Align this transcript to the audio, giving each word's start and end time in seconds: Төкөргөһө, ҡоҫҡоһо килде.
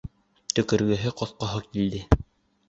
Төкөргөһө, 0.59 1.11
ҡоҫҡоһо 1.19 1.63
килде. 1.67 2.03